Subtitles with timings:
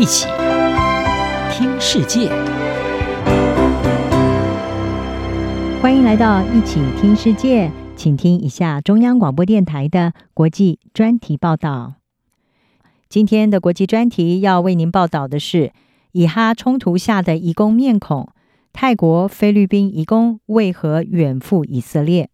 [0.00, 0.26] 一起
[1.52, 2.30] 听世界，
[5.82, 11.96] 欢迎来到一起听世界，请听一下中央广播电台的国际专题报道。
[13.10, 15.74] 今天的国际专题要为您报道的是
[16.12, 18.30] 以哈冲突下的移工面孔，
[18.72, 22.29] 泰国、菲律宾移工为何远赴以色列？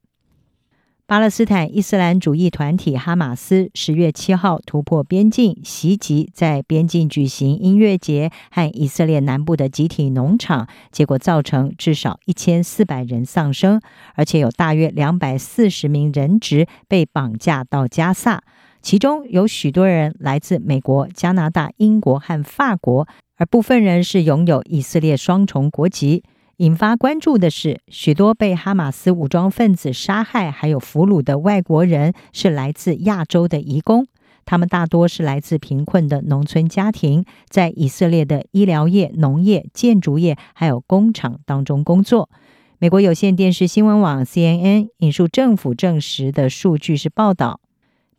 [1.08, 13.80] 巴勒斯坦伊斯兰主义团体哈马斯十月七号突破边境袭击，在边境举行音乐节和以色列南部的集体农场，结果造成至少一千四百人丧生，
[14.16, 18.42] 而且有大约两百四十名人质被绑架到加萨，
[18.82, 26.24] 其中有许多人来自美国、加拿大、英国和法国，而部分人是拥有以色列双重国籍。
[26.58, 34.06] 引发关注的是，许多被哈马斯武装分子杀害还有俘虏的外国人是来自亚洲的移工，
[34.46, 42.30] 他们大多是来自贫困的农村家庭，在以色列的医疗业、农业、建筑业还有工厂当中工作。
[42.78, 47.60] 美国有线电视新闻网 CNN 引述政府证实的数据是报道。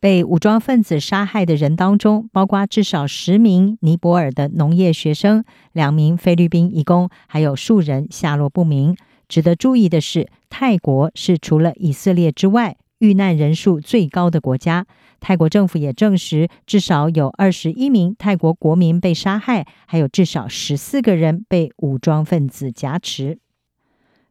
[0.00, 8.96] 被武装分子杀害的人当中，包括至少十名尼泊尔的农业学生、两名菲律宾义工，还有数人下落不明。
[9.28, 14.86] 值得注意的是，泰国是除了以色列之外遇难人数最高的国家。
[15.20, 23.38] 泰国政府也证实，至少有二十一名泰国国民被杀害，还有至少十四个人被武装分子挟持。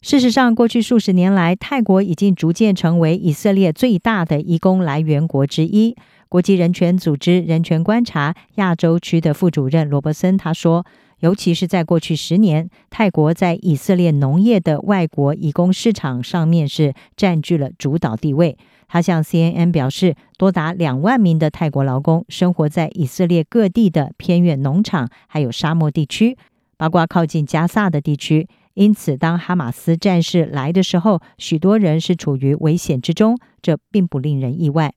[0.08, 5.98] 事实上，过去数十年来，泰国已经逐渐成为以色列最大的移工来源国之一。
[6.30, 10.86] 国际人权组织人权观察亚洲区的副主任罗伯森他说
[11.20, 26.38] ：“尤其是在过去十年，泰国在以色列农业的外国移工市场上面是占据了主导地位。”他向 CNN 表示，多达两万名的泰国劳工生活在以色列各地的偏远农场，还有沙漠地区，
[26.78, 28.48] 包括靠近加萨的地区。
[28.78, 34.94] 因此，当哈马斯战士来的时候，许多人是处于危险之中，这并不令人意外。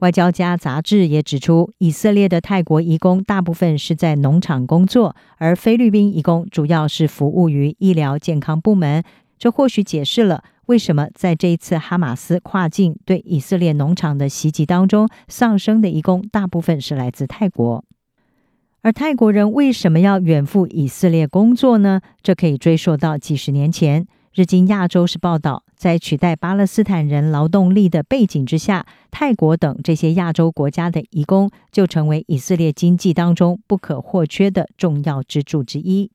[0.00, 9.04] 外交家杂志也指出，以色列的泰国移工大部分是在农场工作，而菲律宾移工主要是服务于医疗健康部门。
[9.38, 17.84] 这或许解释了为什么在这一次哈马斯跨境对以色列农场的袭击当中，丧生的移工大部分是来自泰国。
[18.82, 22.00] 而泰国人为什么要远赴以色列工作呢？
[22.20, 24.08] 这可以追溯到几十年前。
[24.34, 36.10] 日经亚洲是报道，在取代巴勒斯坦人劳动力的背景之下，泰国等这些亚洲国家的移工就成为以色列经济当中不可或缺的重要支柱之一。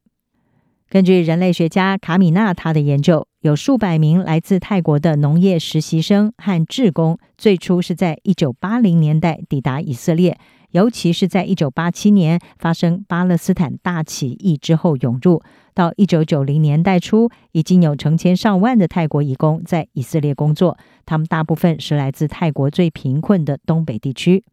[0.90, 10.38] 根据人类学家卡米纳他的研究，有数百名来自泰国的农业实习生和志工，最初是在一九八零年代抵达以色列。
[10.72, 15.42] 尤其是在一九八七年发生巴勒斯坦大起义之后涌入，
[15.74, 24.44] 到一九九零年代初，已经有成千上万的泰国移工在以色列工作，他们大部分是来自泰国最贫困的东北地区。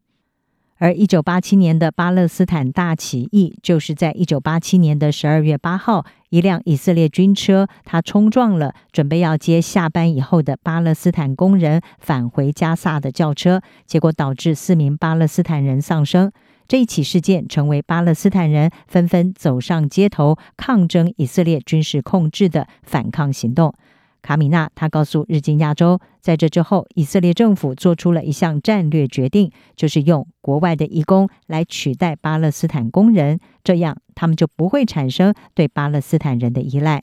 [0.77, 16.33] 而一九八七年的巴勒斯坦大起义，就是在一九八七年的十二月八号，一辆以色列军车，他冲撞了准备要接下班以后的巴勒斯坦工人返回加萨的轿车，结果导致四名巴勒斯坦人丧生。
[16.67, 23.73] 这一起事件成为巴勒斯坦人纷纷走上街头抗争以色列军事控制的反抗行动。
[24.25, 37.03] 卡米纳他告诉《日经亚洲》，在这之后，以色列政府做出了一项战略决定，就是用国外的移工来取代巴勒斯坦工人，这样他们就不会产生对巴勒斯坦人的依赖。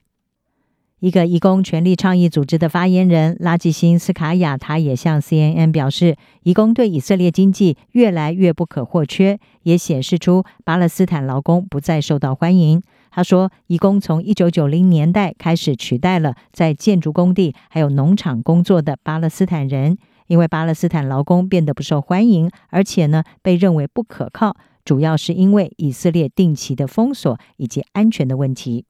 [1.00, 12.81] 一个移工权利倡议组织的发言人拉季辛斯卡亚，他也向 CNN 表示，移工对以色列经济越来越不可或缺，也显示出巴勒斯坦劳工不再受到欢迎。
[13.12, 24.56] 他说，移工从一九九零年代开始取代了在建筑工地还有农场工作的巴勒斯坦人，因为巴勒斯坦劳工变得不受欢迎，而且呢被认为不可靠，
[24.86, 28.86] 主要是因为以色列定期的封锁以及安全的问题。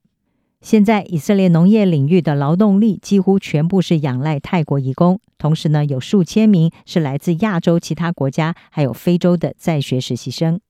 [0.62, 10.62] 现在以色列农业领域的劳动力几乎全部是仰赖泰国移工，同时呢有数千名是来自亚洲其他国家还有非洲的在学实习生。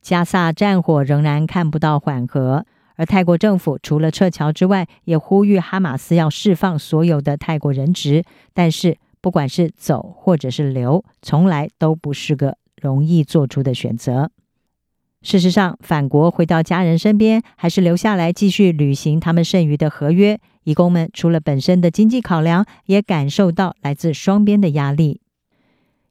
[0.00, 2.64] 加萨战火仍然看不到缓和，
[2.96, 8.24] 而泰国政府除了撤侨之外，也呼吁哈马斯要释放所有的泰国人质。
[8.54, 14.30] 但是，不管是走或者是留，从来都不是个容易做出的选择。
[15.20, 25.20] 事实上，返国回到家人身边，还是留下来继续履行他们剩余的合约，移工们除了本身的经济考量，也感受到来自双边的压力。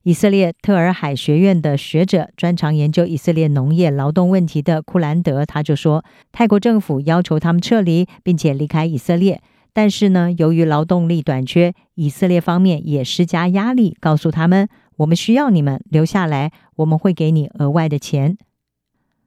[0.07, 9.41] 以色列特尔海学院的学者，专长研究以色列农业劳动问题的库兰德，他就说，泰国政府要求他们撤离，并且离开以色列。
[9.73, 18.37] 但是呢，由于劳动力短缺，以色列方面也施加压力，告诉他们：我们需要你们留下来，我们会给你额外的钱。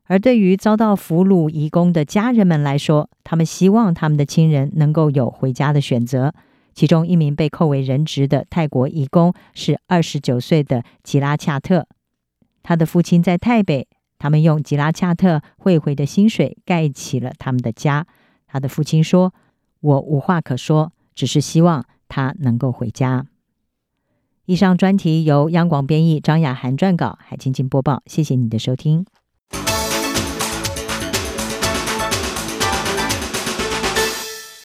[0.06, 6.32] 而对于遭到俘虏移工的家人们来说，他们希望他们的亲人能够有回家的选择。
[6.80, 11.86] 其中一名被扣为人质的泰国移工是二十九岁的吉拉恰特，
[12.62, 13.86] 他的父亲在泰北，
[14.18, 18.06] 他们用吉拉恰特汇回的薪水盖起了他们的家。
[18.46, 19.34] 他的父亲说
[19.80, 23.26] ：“我无话可说，只是希望他能够回家。”
[24.46, 28.02] 以上专题由央广编译，张雅涵撰稿，海清清播报。
[28.06, 29.04] 谢谢你的收听。